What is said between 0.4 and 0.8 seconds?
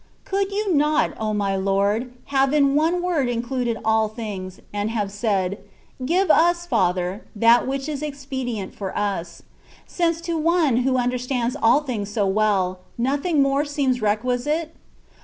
you